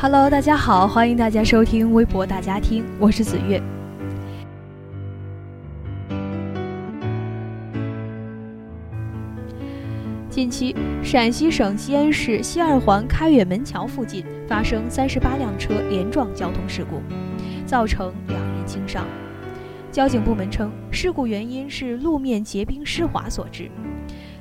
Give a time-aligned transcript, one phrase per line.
[0.00, 3.60] Hello，大家好，欢迎大家收听微博大家听，我是子月。
[10.30, 17.02] 近期，陕西省西安市西二环开远门桥附近发生三十八辆车连撞交通事故，
[17.66, 19.04] 造成两人轻伤。
[19.90, 23.68] 交警部门称，事故原因是路面结冰湿滑所致。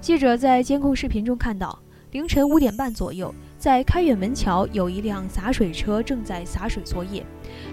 [0.01, 1.79] 记者在监控视频中看到，
[2.11, 3.33] 凌晨五点半左右。
[3.67, 7.21] 在开远门桥，有一辆洒水车正在洒水作业。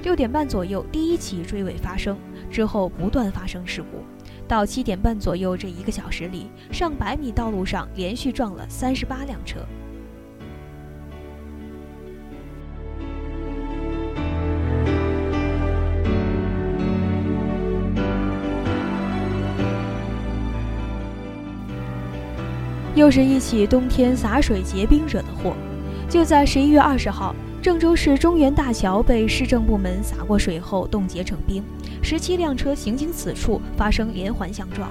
[0.02, 2.18] 六点半左右，第一起追尾发生，
[2.50, 4.02] 之后不断发生事故。
[4.48, 9.60] 到七点半左右，这一个小时里，上百米道路上连续撞了三十八辆车。
[22.96, 25.54] 又是一起冬天洒水结冰惹的祸。
[26.14, 31.60] 就在十一月二十号，郑州市中原大桥被市政部门洒过水后冻结成冰，
[32.04, 34.88] 十七辆车行经此处发生连环相撞。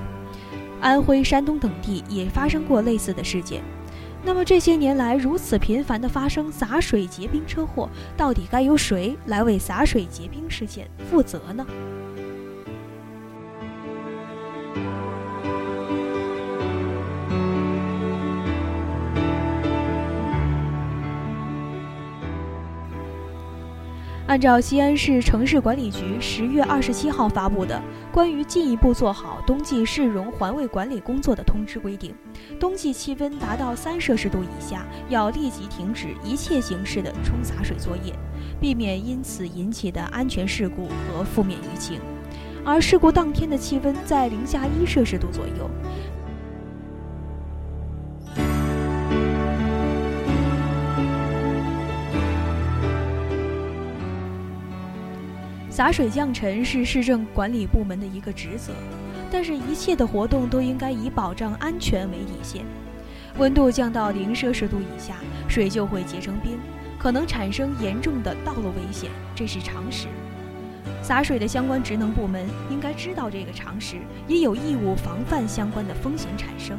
[0.82, 3.64] 安徽、山东等地也发生过类似的事件。
[4.22, 11.66] 那么这些年来如此频繁的发生洒水结冰车祸，到底该由谁来为洒水结冰事件负责呢？
[24.26, 27.80] 按照西安市城市管理局十月二十七号发布的
[28.12, 32.16] 关于进一步做好冬季市容环卫管理工作的通知规定，
[32.58, 38.14] 冬季气温达到三摄氏度以下，要立即停止一切形式的冲洒水作业，
[38.62, 42.00] 避免因此引起的安全事故和负面舆情。
[42.66, 45.70] 而事故当天的气温在零下一摄氏度左右。
[55.74, 58.72] 洒水降尘是市政管理部门的一个职责，
[59.32, 62.64] 但是，一切的活动都应该以保障安全为底线。
[63.40, 65.16] 温度降到零摄氏度以下，
[65.48, 66.60] 水就会结成冰，
[67.00, 70.06] 可能产生严重的道路危险，这是常识。
[71.02, 73.96] 洒水的相关职能部门应该知道这个常识，
[74.28, 76.78] 也有义务防范相关的风险产生，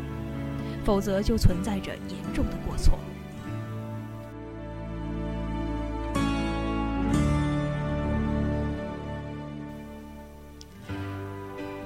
[0.84, 2.96] 否则就存在着严重的过错。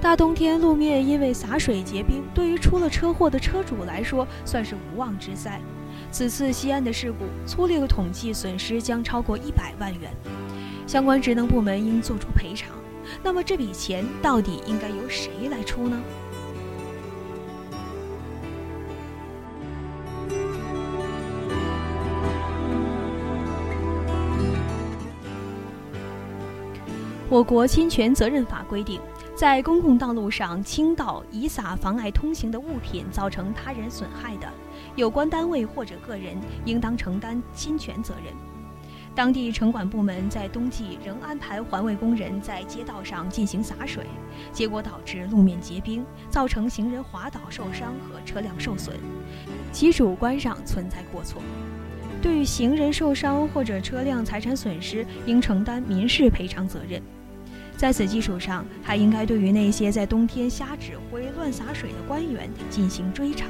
[0.00, 5.60] 大冬天路面因为洒水结冰，对于出了车祸的车主来说算是无妄之灾。
[6.10, 10.10] 此次西安的事故，粗略统计损失将超过一百万元，
[10.86, 12.70] 相关职能部门应做出赔偿。
[13.22, 16.00] 那么这笔钱到底应该由谁来出呢？
[27.28, 28.98] 我国侵权责任法规定。
[29.38, 34.52] 在公共道路上倾倒、遗撒妨碍通行的物品，造成他人损害的，
[34.96, 38.34] 有关单位或者个人应当承担侵权责任。
[39.14, 44.04] 当地城管部门在冬季仍安排环卫工人在街道上进行洒水，
[44.50, 48.96] 结果导致路面结冰，造成行人滑倒受伤和车辆受损，
[49.70, 51.40] 其主观上存在过错。
[52.20, 57.00] 对于行人受伤或者车辆财产损失，应承担民事赔偿责任。
[57.78, 63.48] 在此基础上，还应该对于那些在冬天瞎指挥、乱洒水的官员进行追偿。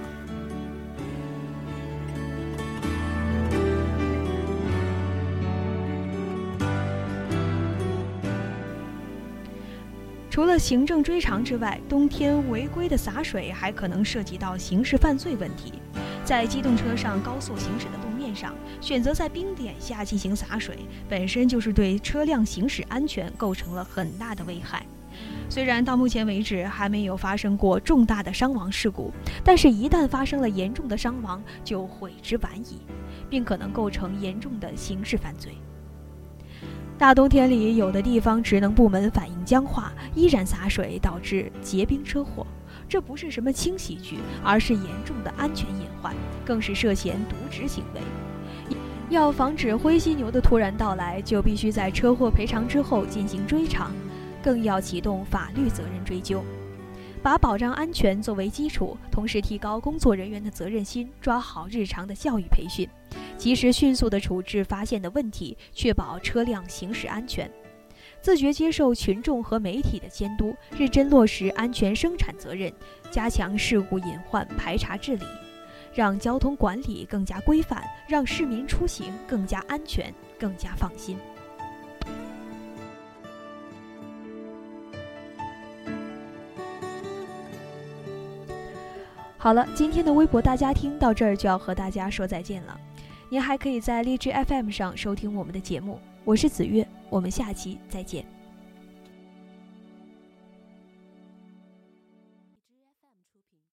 [10.28, 15.72] 除了行政追偿之外，冬天违规的洒水还可能涉及到刑事犯罪问题。
[16.22, 24.86] 在机动车上高速行驶的路面上，选择在冰点下进行洒水，本身就是对车辆行驶安全构成了很大的危害。
[25.48, 29.12] 虽然到目前为止还没有发生过重大的伤亡事故，
[29.42, 32.78] 但是一旦发生了严重的伤亡，就悔之晚矣，
[33.28, 35.52] 并可能构成严重的刑事犯罪。
[36.96, 42.46] 大冬天里，有的地方职能部门反应僵化，依然洒水，导致结冰车祸。
[42.88, 46.14] 这不是什么轻喜剧，而是严重的安全隐患，
[46.44, 48.00] 更是涉嫌渎职行为。
[49.10, 53.90] 要防止灰犀牛的突然到来，就必须在车祸赔偿之后进行追偿，
[54.42, 56.44] 更要启动法律责任追究。
[57.22, 62.86] 把保障安全作为基础，同时提高工作人员的责任心，抓好日常的教育培训，
[63.38, 67.50] 及时迅速地处置发现的问题，确保车辆行驶安全。
[68.20, 72.70] 自觉接受群众和媒体的监督，认真落实安全生产责任，
[73.10, 75.24] 加强事故隐患排查治理，
[75.98, 81.18] 让交通管理更加规范，让市民出行更加安全、更加放心。
[89.36, 92.80] 好了，今天的微博大家听到这儿就要和大家说再见了。
[93.28, 98.24] 您还可以在荔枝 FM 上收听我们的节目，我是子月，我们下期再见。